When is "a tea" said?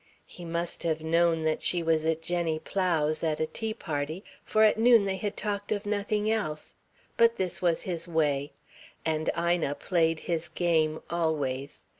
3.39-3.71